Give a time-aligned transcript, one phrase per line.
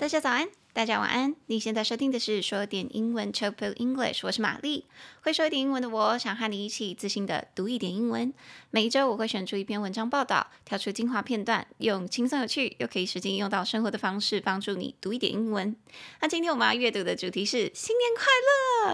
[0.00, 1.36] 大家早安，大家晚安。
[1.44, 4.86] 你现在收听的是说点英文 c h o p English，我是玛丽。
[5.20, 8.32] 会说一点英文的我，想和你一起自信的读一点英文。
[8.70, 15.76] 每一周我会选出一篇文章报道，挑出精华片段，用轻松有趣又可以实际用到生活的方式，帮助你读一点英文。
[16.22, 18.24] 那今天我们要阅读的主题是新年快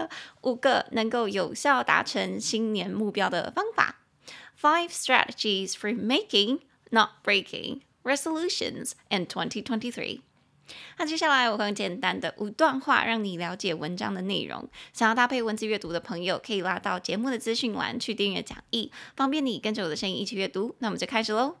[0.01, 0.09] 乐，
[0.41, 4.01] 五个能够有效达成新年目标的方法。
[4.61, 10.19] Five strategies for making, not breaking, resolutions in 2023。
[10.97, 14.67] 那接下来我会用简单的五段话让你了解文章的内容。
[14.93, 20.75] 想要搭配文字阅读的朋友，可以拉到节目的资讯栏去订阅讲义，方便你跟着我的声音一起阅读。
[20.79, 21.57] 那我们就开始喽。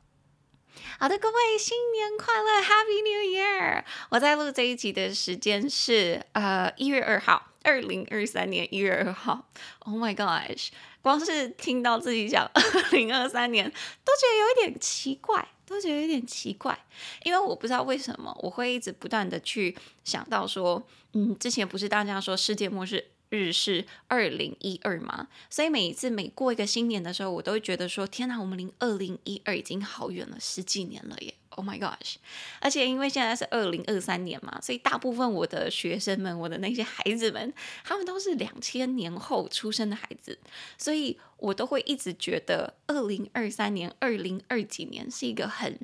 [0.99, 3.83] 好的，各位新年快乐，Happy New Year！
[4.09, 9.47] 我在录这一集的时间是呃一月二号，二零二三年一月二号。
[9.79, 10.67] Oh my gosh！
[11.01, 15.47] 光是听到自己讲二零二三年，都觉得有一点奇怪。
[15.67, 16.77] 都觉得有点奇怪，
[17.23, 20.81] 因为我不知道为什么我会一直不断的去想到说，
[21.13, 25.27] 嗯，之前不是大家说世界末日日是二零一二吗？
[25.49, 31.33] 所以每一次每过一个新年的时候，我都会觉得说，天哪，我们离二零一二已经好远了，十几年了耶。
[31.57, 32.17] Oh my gosh！
[32.61, 37.51] 而且因为现在是二零二三年嘛，所以大部分我的学生们，我的那些孩子们，
[37.83, 40.37] 他们都是两千年后出生的孩子，
[40.77, 45.79] 所以我都会一直觉得二零二三年、二零二几年是一个很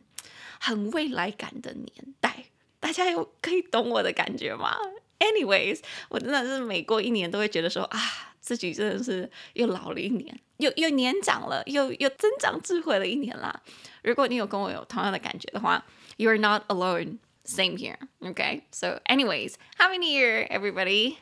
[0.60, 2.46] 很未来感的年代。
[2.80, 4.78] 大家有可以懂我的感觉吗
[5.24, 5.80] ？Anyways，
[6.10, 8.00] 我真的是每过一年都会觉得说啊，
[8.42, 13.62] 自己真的是又老了一年，又又年长了，又又增长智慧了一年啦。
[14.02, 15.86] 如果你有跟我有同样的感觉的话
[16.18, 17.20] ，You are not alone.
[17.46, 17.98] Same here.
[18.22, 18.64] Okay.
[18.72, 21.18] So, anyways, how many Year, everybody.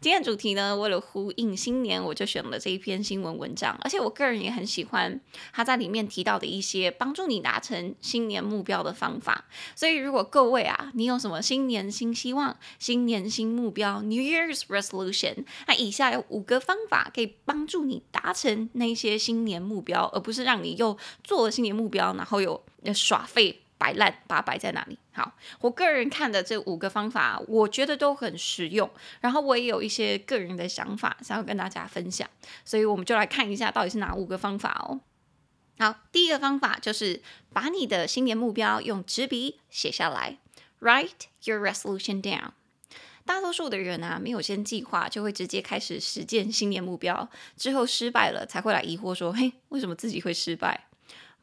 [0.00, 5.18] 今天主题呢，为了呼应新年，我就选了这一篇新闻文章，而且我个人也很喜欢
[5.50, 9.46] 他在里面提到的一些帮助你达成新年目标的方法。
[9.74, 23.62] 所以，如果各位啊，你有什么新年新希望、新年新目标 （New Year's Resolution），那以下有五个方法可以帮助你达成那些新年目标，而不是让你又做了新年目标，然后又耍废。
[23.84, 24.98] 摆烂，把它摆在哪里？
[25.12, 28.90] 好，我个人看的这五个方法，我觉得都很实用。
[29.20, 32.26] 然后我也有一些个人的想法，想要跟大家分享。
[32.64, 35.00] 所以我们就来看一下，到底是哪五个方法哦。
[35.78, 37.20] 好，第一个方法就是
[37.52, 40.38] 把你的新年目标用纸笔写下来
[40.80, 42.52] ，Write your resolution down。
[43.26, 47.28] 大多数的人啊，没有先计划，就会直接开始实践新年目标，
[47.58, 50.86] 之后失败了才会来疑惑说：“嘿，为什么自己会失败？”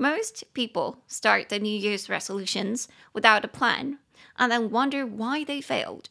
[0.01, 3.99] Most people start the New Year's resolutions without a plan
[4.37, 6.05] and then wonder why they failed.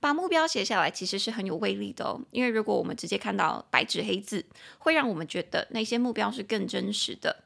[0.00, 4.46] 把目标写下来其实是很有威力的哦，因为如果我们直接看到白纸黑字，
[4.78, 7.44] 会让我们觉得那些目标是更真实的。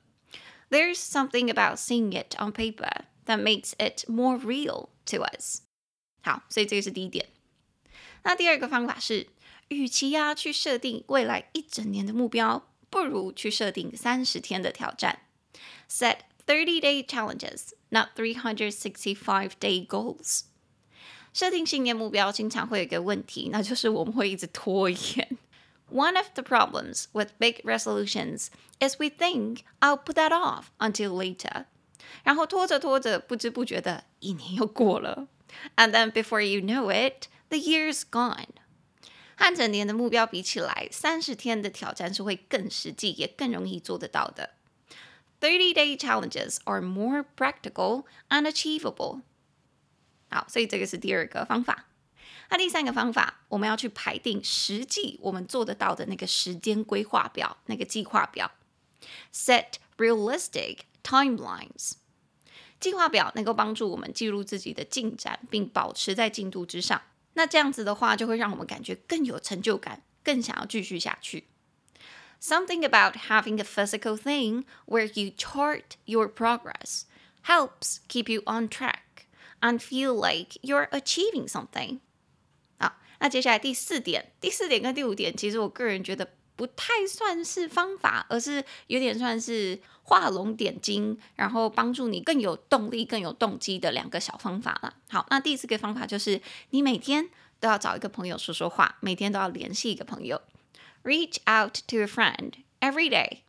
[0.70, 5.62] There's something about seeing it on paper that makes it more real to us.
[6.22, 7.26] 好，所以这个是第一点。
[8.22, 9.26] 那第二个方法是，
[9.68, 15.20] 与其呀去设定未来一整年的目标，不如去设定三十天的挑战。
[15.88, 20.42] Set 30-day challenges, not 365-day goals.
[21.32, 25.38] 设定新年目标经常会有一个问题，那就是我们会一直拖延。
[25.92, 28.48] One of the problems with big resolutions
[28.80, 31.66] is we think I'll put that off until later.
[32.22, 35.28] 然后拖着拖着，不知不觉的一年又过了。
[35.76, 38.46] And then before you know it, the year's gone.
[39.36, 44.50] 和整年的目标比起来，三十天的挑战是会更实际，也更容易做得到的。
[45.41, 49.21] Thirty-day challenges are more practical and achievable.
[50.29, 51.85] 好，所以这个是第二个方法。
[52.49, 58.51] 那第三个方法，我们要去排定实际我们做得到的那个时间规划表，那个计划表。
[59.33, 61.93] Set realistic timelines.
[62.79, 67.01] 计划表能够帮助我们记录自己的进展，并保持在进度之上。
[67.33, 71.47] 那这样子的话，就会让我们感觉更有成就感，更想要继续下去。
[72.41, 77.03] Something about having a physical thing where you chart your progress
[77.43, 79.27] helps keep you on track
[79.61, 81.99] and feel like you're achieving something.
[82.77, 94.95] 好，那接下来第四点，第四点跟第五点，其实我个人觉得不太算是方法，而是有点算是画龙点睛，然后帮助你更有动力、更有动机的两个小方法了。
[95.09, 100.41] 好，那第四个方法就是你每天都要找一个朋友说说话，每天都要联系一个朋友。
[101.02, 103.40] Reach out to a friend every day。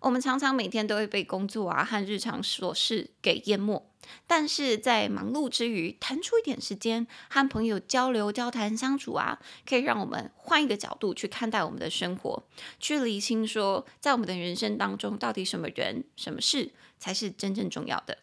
[0.00, 3.90] 我们常常每天都会被工作啊和日常琐事给淹没，
[4.26, 12.44] 但是在忙碌之余，腾出一点时间和朋友交流、交谈、相处啊，可以让我们换一个角度去看待我们的生活，
[12.78, 18.18] 去厘清说，在我们的人生当中，到底什么人、什么事才是真正重要的。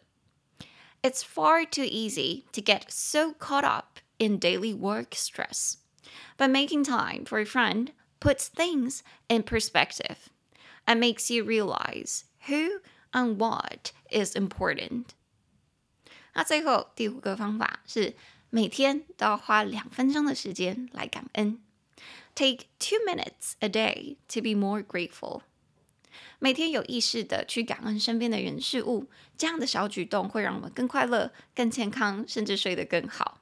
[1.02, 5.78] It's far too easy to get so caught up in daily work stress.
[6.38, 7.88] But making time for a friend
[8.20, 10.30] puts things in perspective
[10.86, 12.80] and makes you realize who
[13.12, 15.06] and what is important.
[16.34, 18.14] 那最后第五个方法是
[18.50, 21.60] 每天都要花两分钟的时间来感恩。
[22.34, 25.42] Take two minutes a day to be more grateful.
[26.38, 33.40] 每天有意识的去感恩身边的人事物，这样的小举动会让我们更快乐、更健康，甚至睡得更好。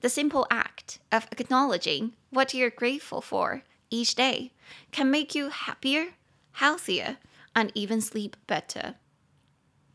[0.00, 4.51] The simple act of acknowledging what you're grateful for each day
[4.91, 6.13] can make you happier,
[6.55, 7.17] healthier,
[7.53, 8.95] and even sleep better.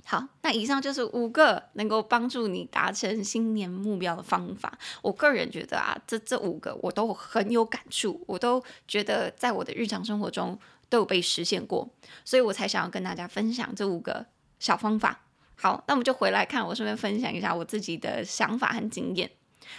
[0.07, 4.79] 好，那以上就是五个能够帮助你达成新年目标的方法。
[5.01, 10.59] 我个人觉得啊，这这五个我都很有感触，我都觉得在我的日常生活中
[10.91, 11.89] 都有被实现过，
[12.23, 14.27] 所以我才想要跟大家分享这五个
[14.59, 15.23] 小方法。
[15.57, 19.31] 好，那我们就回来看，我顺便分享一下我自己的想法和经验。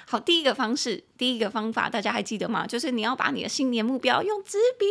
[0.07, 2.67] 好，第一个方式，第一个方法，大家还记得吗？
[2.67, 4.85] 就是你要把你的新年目标用纸笔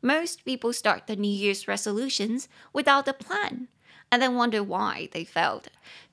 [0.00, 3.66] Most people start the New Year's resolutions without a plan,
[4.10, 5.64] and then wonder why they failed.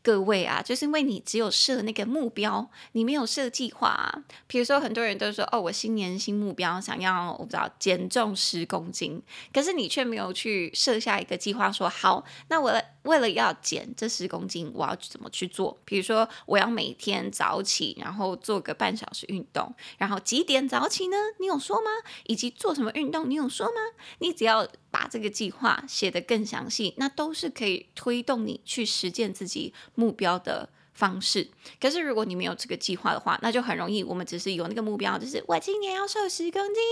[0.03, 4.23] 各位啊，就是因为你只有设那个目标，你没有设计划啊。
[4.47, 9.23] 比如说，很多人都说：“哦，我新年新目标，想要我不知道减重十公斤。”
[9.53, 12.73] 可是你却没有去设下一个计划，说：“好，那我
[13.03, 21.15] 为了要减这十公斤，我要怎么去做？”比如说，我要每天早起，然后做个半小时运动，然后几点早起呢？
[21.39, 21.89] 你有说吗？
[22.25, 23.29] 以及做什么运动？
[23.29, 23.73] 你有说吗？
[24.19, 29.73] 你只要把这个计划写得更详细，那都是可以推动你去实践自己。
[29.95, 31.49] 目标的方式，
[31.79, 34.03] 可是如果你没有这个计划的话，那就很容易。
[34.03, 36.83] 我们只是有那个目标，就是我今年要瘦十公斤，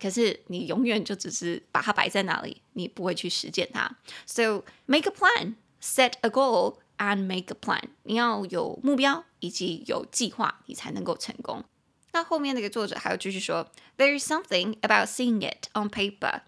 [0.00, 3.90] 可是你永远就只是把它摆在那里，你不会去实践它。
[4.26, 7.82] So make a plan, set a goal, and make a plan。
[8.04, 11.64] 你要有目标以及有计划，你才能够成功。
[12.12, 16.42] 那后面那个作者还要继续说，There is something about seeing it on paper。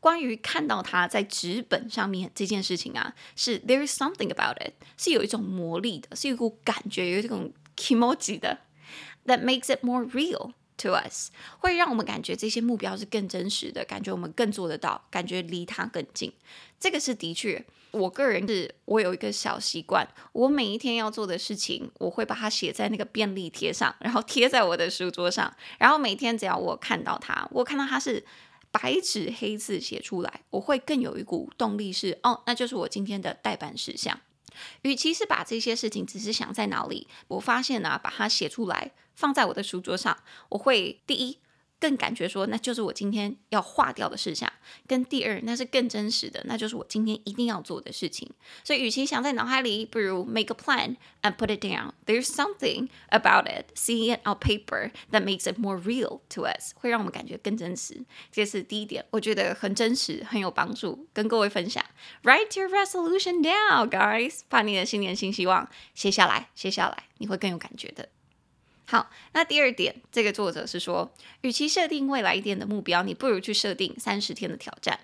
[0.00, 8.58] 关于看到它在纸本上面这件事情啊，是 there is something about it，是有一种魔力的，是有一股感觉，有一种 kimoji 的
[9.26, 16.32] ，that makes it more real to us，会让我们感觉这些目标是更真实的，感觉我们更做得到，感觉离它更近。
[16.78, 28.24] 这个是的确，我个人是我有一个小习惯，我每一天要做的事情，我会把它写在那个便利贴上，然后贴在我的书桌上，然后每天只要我看到它，我看到它是。
[28.70, 34.20] 白纸黑字写出来，我会更有一股动力是，哦，那就是我今天的待办事项。
[34.82, 40.18] 与其是把这些事情只是想在脑里，我发现呢、把它写出来，放在我的书桌上，
[40.50, 41.38] 我会第一。
[41.80, 44.52] 更感觉说，那就是我今天要划掉的事项。
[44.86, 48.30] 跟第二，那是更真实的，那就是我今天一定要做的事情。
[48.62, 51.92] 所以，与其想在脑海里，不如 make a plan and put it down.
[52.04, 58.04] There's something about it, seeing it on paper, that makes it more real to us，会让我们感觉更真实。
[58.30, 61.84] 这是第一点，我觉得很真实，很有帮助，跟各位分享。
[62.22, 68.08] Write your resolution down, guys，把你的新年新希望写下来，写下来，你会更有感觉的。
[68.87, 74.99] 好，那第二点，这个作者是说，与其设定未来一点的目标，你不如去设定三十天的挑战，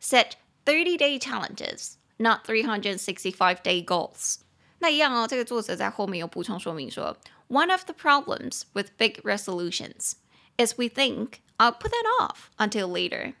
[0.00, 0.32] set
[0.64, 4.36] thirty day challenges, not three hundred sixty five day goals。
[4.78, 7.16] 那一样哦，这个作者在后面有补充说明说，
[7.48, 10.12] one of the problems with big resolutions
[10.58, 13.34] is we think I'll put that off until later。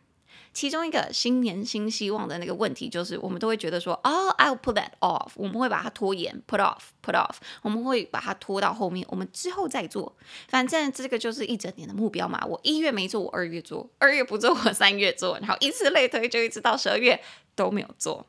[0.53, 10.15] 其中一个新年新希望的那个问题，就是我们都会觉得说，哦，I'll put that off，我们会把它拖延，put off，put off，我们会把它拖到后面，我们之后再做。
[10.47, 17.21] 反正这个就是一整年的目标嘛，我一月没做，我二月做，二月不做，我三月做，然后以此类推，就一直到十二月
[17.55, 18.25] 都没有做。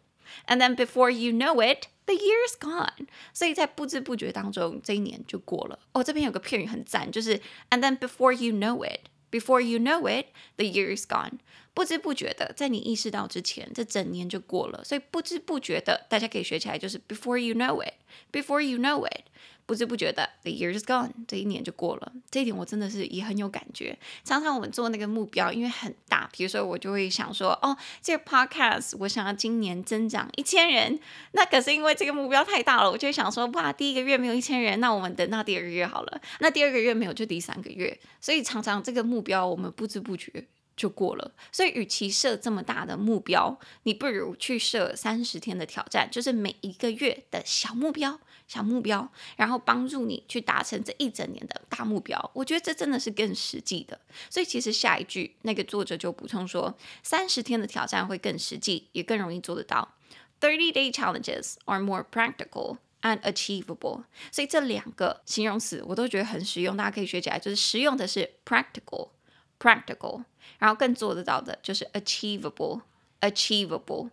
[0.46, 5.78] And then before you know it, The year's gone，所以在不知不觉当中，这一年就过了。
[5.92, 11.38] 哦，这边有个片语很赞，就是 And then before you know it Before you know it，the year is gone。
[11.74, 14.82] 不知不觉的，在你意识到之前，这整年就过了。
[14.82, 19.24] 所以不知不觉的，大家可以学起来，就是 Before you know it，before you know it。
[19.66, 22.10] 不知不觉的，the year is gone，这一年就过了。
[22.30, 23.98] 这一点我真的是也很有感觉。
[24.24, 30.98] 常常我们做那个目标，因为很大，比如说我就会想说，哦，这个 podcast 我想要今年增长一千人，
[31.32, 36.20] 那可是因为这个目标太大了，我就想说，哇，第一个月没有一千人，那我们等到第二个月好了。
[36.40, 37.98] 那第二个月没有，就第三个月。
[38.20, 41.32] 所以常常这个目标我们不知不觉就过了。
[41.50, 48.20] 所以与其设这么大的目标，你不如去设三十天的挑战，就是每一个月的小目标。
[48.48, 52.30] 小目标，然后帮助你去达成这一整年的大目标。
[52.34, 54.00] 我觉得这真的是更实际的。
[54.30, 59.94] 所以其实下一句那个作者就补充说，三十天的挑战会更实际，也更容易做得到。
[60.40, 64.04] Thirty day challenges are more practical and achievable。
[64.32, 67.38] 所以这两个形容词我都觉得很实用，大家可以学起来。
[67.38, 70.24] 就是实用的是 practical，practical，
[70.58, 74.08] 然后更做得到的就是 achievable，achievable。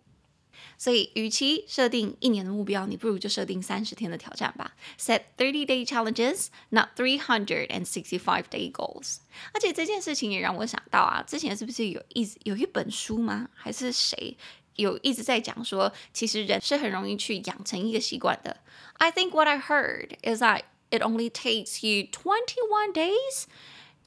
[0.77, 4.75] 所以，与其设定一年的目标，你不如就设定三十天的挑战吧。
[5.00, 9.17] Set thirty day challenges, not three hundred and sixty five day goals。
[9.53, 13.50] 而且这件事情也让我想到啊，之前是不是有一有一本书吗？
[13.53, 14.38] 还是谁
[14.75, 18.57] 有一直在讲说，其实人是很容易去养成一个习惯的。
[18.97, 23.45] I think what I heard is that it only takes you twenty one days.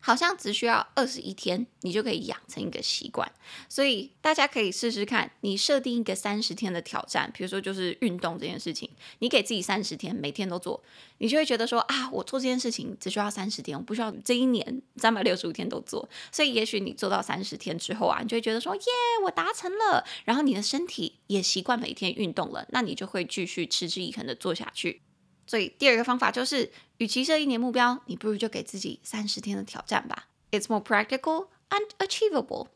[0.01, 3.31] 好像只需要二十一天，你就可以养成一个习惯。
[3.69, 8.89] 所以大家可以试试看，你设定一个三十天的挑战，比如说就是运动这件事情，
[9.19, 10.83] 你给自己三十天，每天都做，
[11.19, 16.09] 你就会觉得说啊，我做这件事情只需要三十天，我不需要这一年三百六十五天都做。
[16.31, 18.83] 所以也许你做到三十天之后啊，你就会觉得说耶，
[19.25, 25.03] 我达成了，然后你的身体也习惯每天运动了，那你就会继续持之以恒的做下去。
[25.49, 30.29] 所以第二个方法就是，与其设一年目标，你不如就给自己三十天的挑战吧。
[30.51, 32.69] It's more practical and achievable。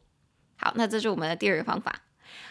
[0.56, 2.00] 好，那这是我们的第二个方法。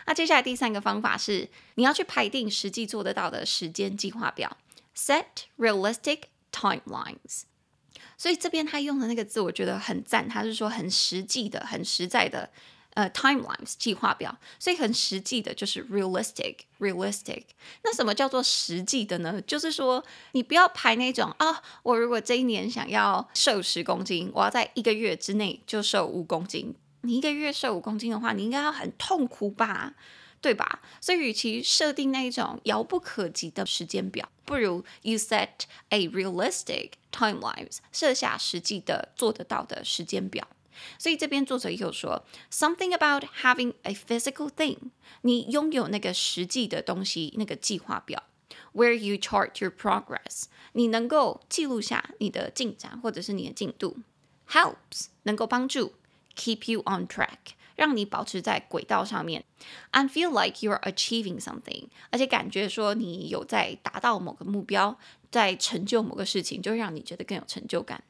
[0.06, 4.58] 那接下来第三个方法是，你要去排定实际做得到的时间计划表
[4.96, 5.26] ，set
[5.58, 6.20] realistic
[6.52, 7.46] timelines。
[8.16, 12.52] 所以这边他用的那个字，我觉得很赞，他是说很实际的、很实在的。
[12.94, 17.44] 呃、，timelines 计划表，所以很实际的，就是 realistic，realistic。
[17.84, 19.42] 那什么叫做实际的呢？
[19.42, 26.76] 就是说，你不要排那种啊，我如果这一年想要瘦十公斤，我要在一个月之内就瘦五公斤。
[27.04, 29.94] 你一个月瘦五公斤的话，你应该要很痛苦吧，
[30.42, 30.82] 对吧？
[31.00, 35.48] 所以，与其设定那种遥不可及的时间表，不如 you set
[35.90, 40.48] a realistic timelines，设下实际的做得到的时间表。
[40.99, 44.77] 所以这边作者也有说，something about having a physical thing，
[45.23, 48.23] 你拥有那个实际的东西，那个计划表，
[48.75, 53.97] where you chart your progress，你能够记录下你的进展或者是你的进度，
[54.51, 55.95] helps 能够帮助
[56.37, 59.45] keep you on track，让你保持在轨道上面，
[59.93, 64.99] and feel like you are achieving something，而且感觉说你有在达到某个目标，
[65.31, 68.05] 在成就某个事情，就会让你觉得更有成就感。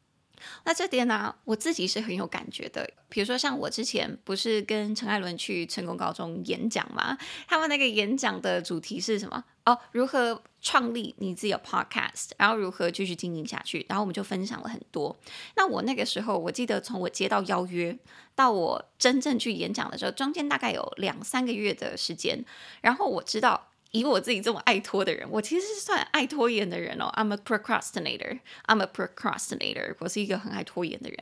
[0.63, 2.89] 那这点呢、我自己是很有感觉的。
[3.09, 7.17] 比如说，像我之前不是跟陈艾伦去成功高中演讲吗？
[7.47, 9.43] 他们那个演讲的主题是什么？
[9.65, 13.85] 哦，如何创立你自己的 podcast，然后如何继续经营下去。
[13.89, 15.15] 然后我们就分享了很多。
[15.55, 17.97] 那我那个时候，我记得从我接到邀约
[18.33, 22.43] 到我真正去演讲的时候，中间大概有两三个月的时间。
[22.81, 23.67] 然后我知道。
[23.91, 27.11] 以我自己这么爱拖的人，我其实是算爱拖延的人哦。
[27.15, 28.39] I'm a procrastinator.
[28.67, 29.95] I'm a procrastinator.
[29.99, 31.17] 我是一个很爱拖延的人，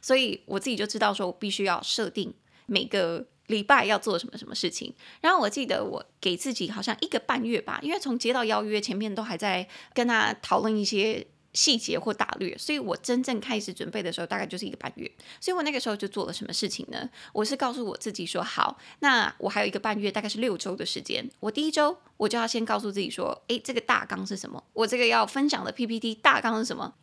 [0.00, 2.32] 所以我自己就知道说，我必须要设定
[2.66, 4.94] 每个礼拜要做什么什么事情。
[5.20, 11.26] 然后我记得我给自己好像一个半月吧，因为从接到邀约前面都还在跟他讨论一些。
[11.52, 15.10] 细节或大略，所以我真正开始准备的时候，大概就是一个半月。
[15.40, 17.08] 所以我那个时候就做了什么事情呢？
[17.32, 21.28] 我是告诉我自己说，好，那我还有一个半月，大概是六周的时间。
[21.40, 24.62] 我第一周我就要先告诉自己说，诶，这个大纲是什么？
[24.72, 26.94] 我这个要分享的 PPT 大纲是什么？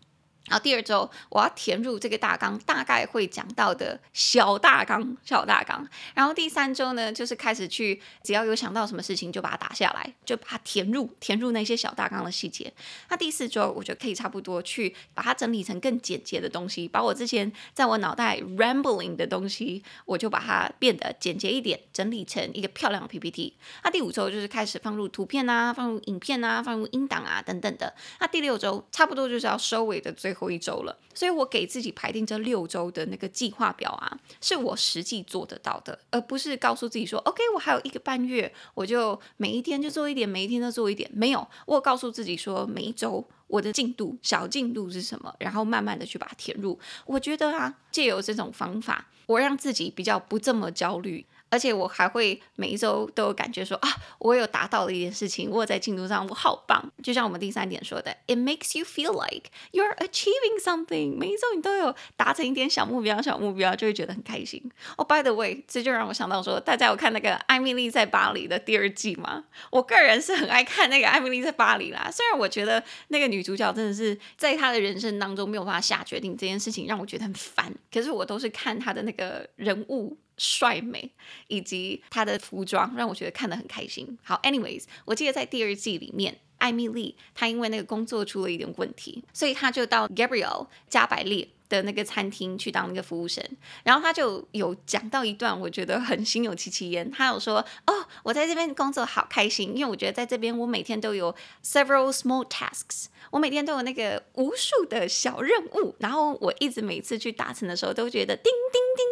[0.45, 5.87] 然后第二周我要填入这个大纲，大概会讲到的小大纲、小大纲。
[6.15, 12.73] 然后第三周呢，就是开始去，只要有想到什么事情就把它打下来，就把它填入填入那些小大纲的细节。
[13.09, 23.53] 那第四周我觉得可以差不多去把它整理成更简洁的东西，把我之前在我脑袋 rambling 的东西，我就把它变得简洁一点，整理成一个漂亮的 PPT。
[23.83, 27.93] 那第五周就是开始放入图片啊，放入影片啊，放入音档啊等等的。
[28.19, 41.09] 那第六周差不多就是要收尾的最最后一周了，所以我给自己排定这六周的那个计划表啊，是我实际做得到的，而不是告诉自己说，OK，我还有一个半月，我就每一天就做一点，每一天都做一点。
[41.11, 46.79] 没有，我告诉自己说，每一周我的进度小进度是什么，然后慢慢的去把它填入。
[47.05, 51.25] 我觉得啊，借由这种方法，我让自己比较不这么焦虑。
[51.51, 53.89] 而且我还会每一周都有感觉说啊，
[54.19, 56.91] 我有达到了一件事情，我在进度上我好棒。
[57.01, 61.17] 就像我们第三点说的，It makes you feel like you're achieving something。
[61.17, 64.61] 每一周你都有达成一点小目标，小目标就会觉得很开心。
[64.95, 69.45] 哦，by the way，这就让我想到说，大家有看那个《艾米丽在巴黎》的第二季吗？
[69.71, 72.11] 我个人是很爱看那个《艾米丽在巴黎》啦。
[72.11, 77.73] 虽然我觉得那个女女主角真的是在她的人生当中没有办法下决定，这件事情让我觉得很烦。
[77.91, 80.17] 可是我都是看她的那个人物。
[80.41, 81.11] 帅美
[81.49, 84.17] 以及她的服装让我觉得看得很开心。
[84.23, 93.41] 好，anyways，我记得在第二季里面，艾米丽她因为那个工作出了一点问题，所以她就到 Gabriel 加百列的那个餐厅去当那个服务生。
[93.83, 97.09] 然后他就有讲到一段，我觉得很心有戚戚焉。
[97.09, 101.33] 他有说：“哦，我在这边工作好开心，因为我觉得在这边我每天都有
[101.63, 109.05] several small tasks。”我每天都有那个无数的小任务，然后我一直每次去达成的时候，都觉得叮叮叮，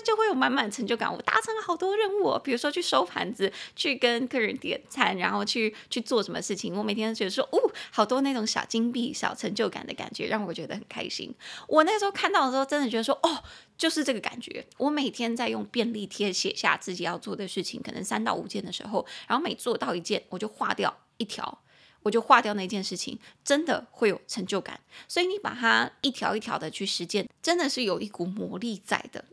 [0.00, 1.12] 就会有满满成就感。
[1.12, 6.74] 我达成了好多任务，比如说去收盘子，去跟客人点餐，然后去去做什么事情。
[6.76, 7.58] 我每天都觉得说，哦，
[7.90, 11.34] 好多那种小金币、小成就感的感觉，让我觉得很开心。
[11.68, 13.42] 我那时候看到的时候，真的觉得说，哦，
[13.76, 14.64] 就是这个感觉。
[14.78, 21.58] 我每天在用便利贴写下自己要做的事情，可能三到五件的时候，然后每做到一件，我就划掉一条。
[22.04, 24.80] 我就划掉那件事情，真的会有成就感。
[25.06, 29.24] 所以你把它一条一条的去实践，真的是有一股魔力在的。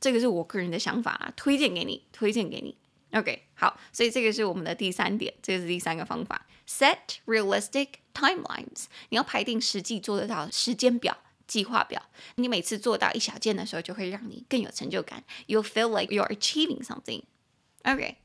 [0.00, 2.76] 这个是我个人的想法啊，推荐给你，推荐给你。
[3.12, 8.84] OK，好，所以这个是我们的第三点，这个是第三个方法：set realistic timelines。
[9.08, 12.02] 你要排定实际做得到时间表、计划表。
[12.34, 15.24] 你每次做到一小件的时候，就会让你更有成就感。
[15.46, 17.22] You feel like you are achieving something.
[17.84, 18.16] OK。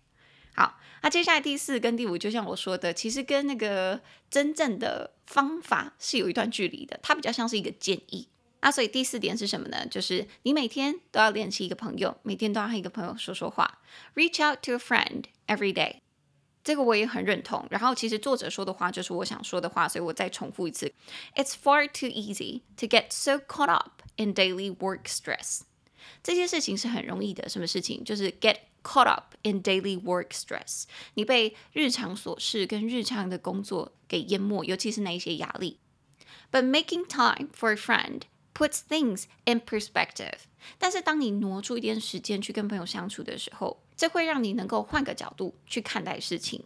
[0.56, 8.28] 好，那接下来第四跟第五，就像我说的，其实跟那个真正的方法是有一段距离的，它比较像是一个建议。
[8.64, 9.86] 那所以第四点是什么呢？
[9.88, 13.80] 就是你每天都要联系一个朋友，每天都要和一个朋友说说话
[14.16, 15.98] ，reach out to a friend every day。
[16.64, 17.68] 这个我也很认同。
[17.70, 20.94] 然后其实作者说的话就是我想说的话，所以我再重复一次
[21.36, 25.64] ：It's far too easy to get so caught up in daily work stress。
[26.24, 28.04] 这些事情是很容易的，什么事情？
[28.04, 35.80] 就是 get Caught up in daily work stress，你被日常琐事跟日常的工作给淹没，尤其是那一些压力。
[36.52, 38.24] But making time for a friend
[38.55, 40.39] puts things in perspective。
[40.79, 46.65] 但是当你挪出一点时间去跟朋友相处的时候，这会让你能够换个角度去看待事情。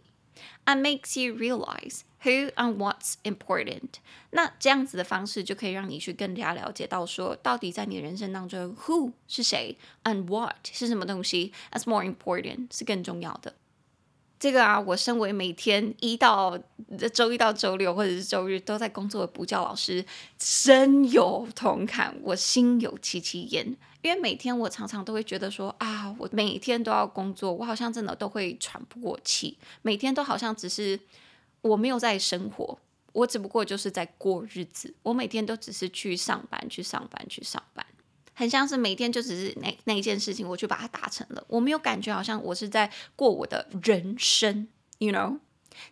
[0.65, 3.95] And makes you realize who and what's important。
[4.31, 13.55] 那这样子的方式就可以让你去更加了解到说，到底在你的人生当中，who 是谁，and what 是什么东西，as more important 是更重要的。
[14.38, 16.56] 这个啊，我身为每天一到
[17.12, 20.04] 周一到周六或者是周日都在工作的补教老师，
[20.38, 23.76] 深有同感，我心有戚戚焉。
[24.00, 29.58] 因为每天我常常都会觉得说啊，我每天都要工作，我好像真的都会喘不过气。
[29.82, 30.98] 每天都好像只是
[31.60, 32.78] 我没有在生活，
[33.12, 34.94] 我只不过就是在过日子。
[35.02, 37.84] 我每天都只是去上班，去上班，去上班。
[38.38, 45.40] 很像是每天就只是那那一件事情，我去把它达成了，我没有感觉好像我是在过我的人生，you know。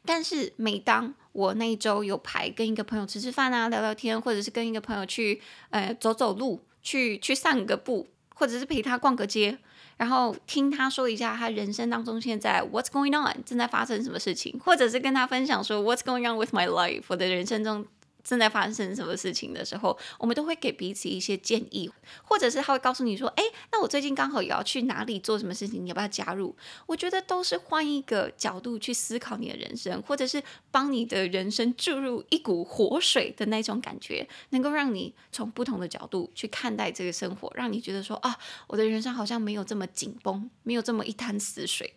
[0.05, 8.07] 但是每当我那一周有排跟一个朋友吃吃饭啊、聊聊天，或者是跟一个朋友去呃走走路、去去散个步，
[8.37, 9.59] 或者是陪他逛个街，
[9.97, 17.85] 然后听他说一下他人生当中现在 what's going on 正在发生什么事情，或者是跟他分享说 what's going on with my life 我的人生中。
[18.27, 21.89] 正在发生什么事情的时候，我们都会给彼此一些建议，
[22.25, 38.37] 或者是他会告诉你说：“哎，那我最近刚好也要去哪里做什么事情，你要不要加入？”我觉得都是换一个角度去思考你的人生，或者是帮你的人生注入一股活水的那种感觉，能够让你从不同的角度去看待这个生活，让你觉得说：“啊，
[38.67, 41.95] 我的人生好像没有这么紧绷，没有这么一潭死水。”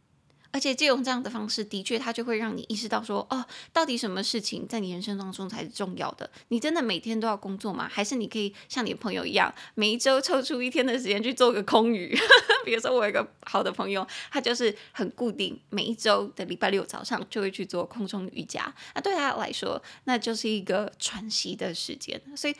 [0.51, 6.29] 而且借用这样的方式，的确，它就会让你意识到说，哦，到底什么事情在你人生当中才是重要的？
[6.47, 7.87] 你真的每天都要工作吗？
[7.87, 12.17] 还是你可以像你的朋友一样，每一周抽出一天的时间去做个空余？
[12.65, 18.73] 比如说，我有一个好的朋友，他就是很固定，每一周的礼拜六早上就会去做空中瑜伽。
[18.95, 22.19] 那对他来说，那就是一个喘息的时间。
[22.35, 22.55] 所以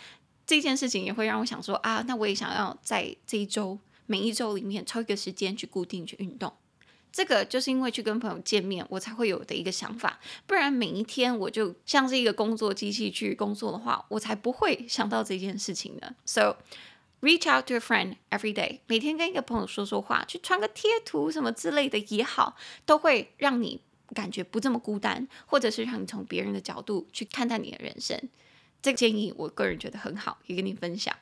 [0.46, 6.54] 这件事情也会让我想说，啊，那我也想要在这一周每一周里面抽一个时间去固定去运动。
[7.12, 10.20] 这个就是因为去跟朋友见面，我才会有的一个想法。
[10.46, 16.16] 不然每一天我就像是一个工作机器去工作的话，我才不会想到这件事情呢。
[16.26, 16.58] So
[17.22, 23.82] reach out to a friend every day，每天跟一个朋友说说话，去传个贴图什么之类的也好，都会让你
[24.14, 28.30] 感觉不这么孤单，或者是让你从别人的角度去看待你的人生。
[28.82, 31.16] 这个建议我个人觉得很好，也跟你分享。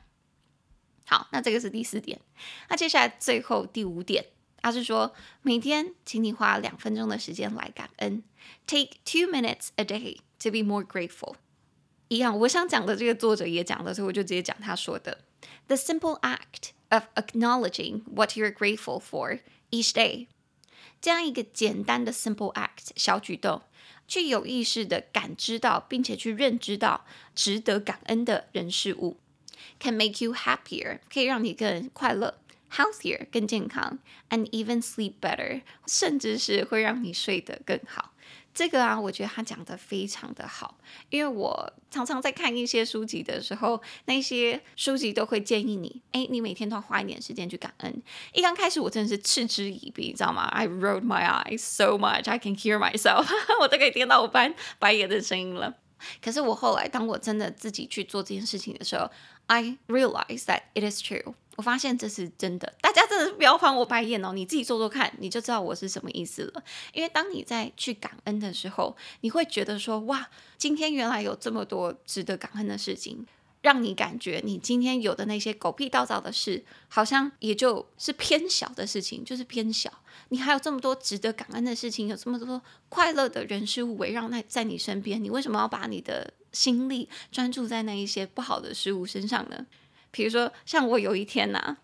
[1.06, 2.20] 好，那这个是第四点。
[2.68, 4.26] 那接下来最后第五点。
[4.67, 8.23] 他是说，每天请你花两分钟的时间来感恩，
[8.65, 11.35] Take two minutes a day to be more grateful。
[12.07, 15.19] 一样，我想讲的这个作者也讲了，所以我就直接讲他说的：
[15.67, 19.39] The simple act of acknowledging what you're grateful for
[19.71, 20.27] each day。
[21.01, 23.63] 这样一个简单的 simple act 小举动，
[24.07, 29.17] 去有意识的感知到，并且去认知到值得感恩的人事物，
[29.79, 32.37] can make you happier，可以让你更快乐。
[32.72, 33.98] Healthier 更健康
[34.30, 38.12] ，and even sleep better，甚至是会让你睡得更好。
[38.52, 40.78] 这个啊，我觉得他讲得非常的好，
[41.10, 48.02] 因为我常常在看一些书籍的时候，那些书籍都会建议你，哎，你每天都要花一点时间去感恩。
[48.32, 53.28] 一刚开始我真的是嗤之以鼻，你知道吗？I rolled my eyes so much I can hear myself，
[53.60, 55.76] 我都可以听到我翻白眼的声音了。
[56.20, 59.08] 可是我后来，当我真的自己去做这件事情的时候
[59.46, 61.34] ，I realize that it is true。
[61.58, 64.32] 我发现这是真的，大家真的是不要翻我白眼哦！
[64.32, 66.62] 你自己做做看，你就知道我是什么意思了。
[66.92, 73.26] 因为当你在去感恩的时候，你会觉得说：哇，今天原来有这么多值得感恩的事情，
[73.60, 79.92] 让你感觉你今天有的那些狗屁倒灶的事，好像也就是偏小的事情，就是偏小。
[80.28, 89.66] 你还有这么多值得感恩的事情，有这么多快乐的人事物围绕在在你身边，你为什么要把你的心力专注在那一些不好的事物身上呢？
[90.10, 91.76] 比如说，像我有一天呐、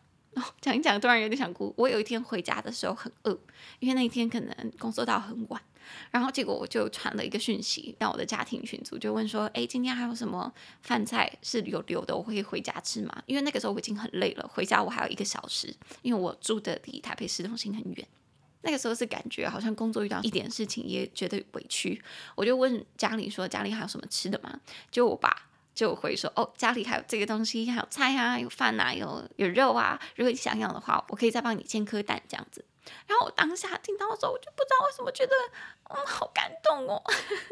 [0.61, 1.73] 讲一讲，突然有点想哭。
[1.77, 3.39] 我有一天回家的时候很饿，
[3.79, 5.63] 因为那一天可能工作到很晚，
[6.11, 12.17] 然后结果我就传了一个讯息让我的家庭群组，就问说：“哎，今天还有什么饭菜是有留的？
[12.17, 18.09] 我会回家吃吗？”因为那个时候我已经很累了，回家我还有一个小时，因为我住的离台北市中心很远。
[18.63, 22.03] 那个时候是感觉好像工作遇到一点事情也觉得委屈，
[22.35, 24.59] 我就问家里说：“家里还有什么吃的吗？”
[24.91, 25.49] 就我爸。
[25.75, 30.01] 就会说哦，家里还有这个东西，还有菜啊，有饭啊，有有肉啊。
[30.17, 32.65] 如果你想要的话，我可以再帮你煎颗蛋这样子。
[33.07, 35.33] 然后我当下听到的时候，我就不知道为什么觉得
[35.91, 37.03] 嗯，好感动哦。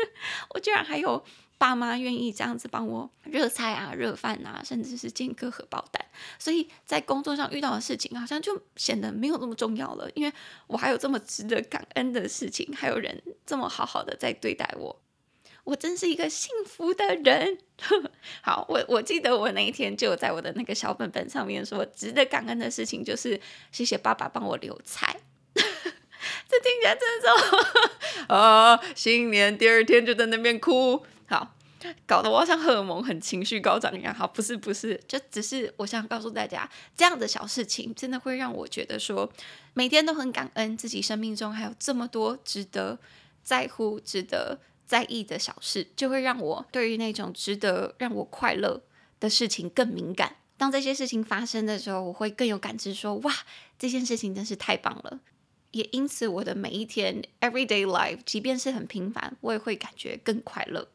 [0.50, 1.24] 我居然还有
[1.56, 6.04] 爸妈愿意这样子帮我热菜啊、热饭啊，甚至是煎颗荷包蛋。
[6.38, 10.32] 所以在工作上遇到的事情，好像就显得没有那么重要了，因为
[10.66, 15.00] 我还有这么值得感恩的事情，还有人这么好好的在对待我。
[15.64, 17.58] 我真是一个幸福的人。
[18.42, 25.20] 好，我我记得我那一天就在我的那个小本本上面说，值得感恩的事情就是谢谢爸爸帮我留菜。
[25.54, 31.54] 这听起来真的是 啊，新年第二天就在那边哭，好，
[32.06, 34.14] 搞得我好像荷尔蒙很情绪高涨一样。
[34.14, 39.32] 好，不是不是，就只是我想告诉大家，这样的小事情真的会让我觉得说，
[39.74, 42.98] 每天都很感恩自己生命中还有这么多值得
[43.42, 44.60] 在乎、值得。
[44.92, 48.82] 在意的小事，就会让我对于那种值得让我快乐
[49.18, 50.36] 的事情更敏感。
[50.58, 53.34] 当这些事情发生的时候，我会更有感知说，哇，
[53.78, 55.20] 这件事情真是太棒了。
[55.70, 60.86] 也因此，我的每一天 everyday life，即便是很平凡，我也会感觉更快乐。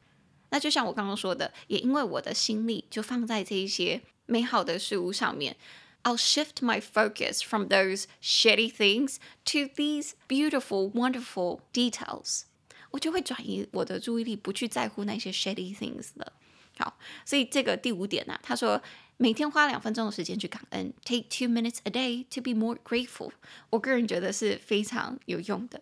[0.52, 5.58] 那就像我刚刚说的，也因为我的心力就放在这一些美好的事物上面
[6.04, 12.44] ，I'll shift my focus from those shitty things to these beautiful, wonderful details.
[12.92, 16.34] 我就会转移我的注意力，不去在乎那些 shady things 了。
[16.80, 18.82] 好，所以这个第五点呢、啊，他说
[19.18, 23.32] 每天花两分钟的时间去感恩，take two minutes a day to be more grateful。
[23.72, 25.82] 我个人觉得是非常有用的。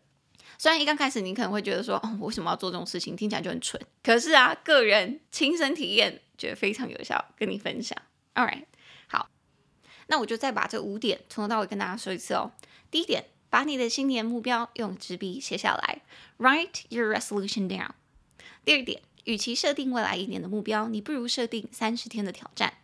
[0.58, 3.14] 虽然一刚开始你可能会觉得说，哦，我为什么要做这种事情？
[3.14, 3.82] 听起来就很蠢。
[4.02, 7.98] 可是啊，个人亲身体验，觉得非常有效，跟你分享。
[8.36, 8.64] All right，
[9.08, 9.30] 好，
[10.08, 12.54] 那我就再把这五点从头到尾跟大家说一次哦。
[12.90, 13.26] 第一点。
[13.49, 16.03] 把你的新年目标用纸笔写下来，
[16.39, 17.91] Write your resolution down。
[18.65, 22.75] 第二点，与其设定未来一年的目标，你不如设定三十天的挑战，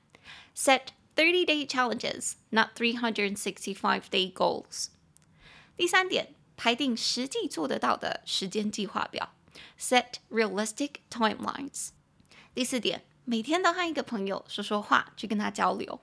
[0.56, 4.88] Set thirty day challenges, not three hundred sixty-five day goals。
[5.76, 9.32] 第三点，排定实际做得到的时间计划表，
[9.78, 11.90] Set realistic timelines。
[12.54, 16.00] 第四点，每天都和一个朋友说说话，去跟他交流，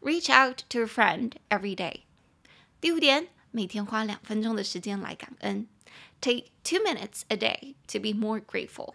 [0.00, 2.02] Reach out to a friend every day。
[2.80, 3.28] 第五点。
[3.51, 5.67] 每天花两分钟的时间来感恩
[6.19, 8.93] ，Take two minutes a day to be more grateful。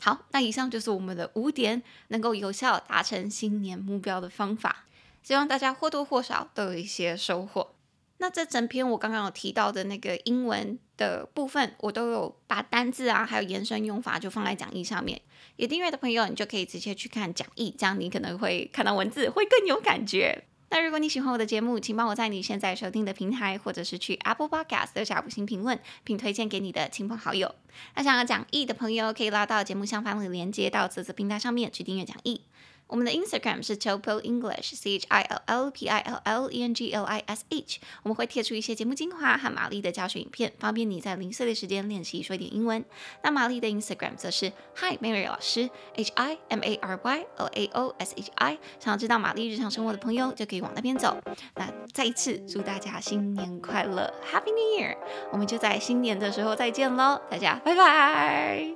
[0.00, 4.86] 好，那以上就是我们的五点能够有效达成新年目标的方法，
[5.22, 7.74] 希望大家或多或少都有一些收获。
[8.16, 15.20] 那这整篇我刚刚有提到的那个英文的部分，我都有把单字啊，还有延伸用法就放在讲义上面。
[15.56, 20.44] 有订阅的朋友，你就可以直接去看讲义，这样你可能会看到文字会更有感觉。
[20.70, 27.52] 那如果你喜欢我的节目，请帮我在你现在收听的平台，或者是去 Apple Podcast 留下五星评论，并推荐给你的亲朋好友。
[27.96, 32.42] 那想要讲义的朋友，可以拉到节目下方的链接到啧啧平台上面去订阅讲义。
[32.90, 36.90] 我们的 Instagram 是 Chill English，C H I L L P I L L E N G
[36.92, 37.78] L I S H。
[38.02, 42.84] 我们会贴出一些节目精华和玛丽的教学影片，方便你在零碎的时间练习说一点英文。
[43.22, 48.30] 那玛丽的 Instagram 则是 Hi Mary 老师，H I M A R Y L A O S H
[48.34, 48.58] I。
[48.80, 51.16] 想要知道玛丽日常生活的朋友，就可以往那边走。
[51.54, 54.96] 那再一次祝大家新年快乐，Happy New Year！
[55.30, 58.74] 我们就在新年的时候再见喽，大家拜拜。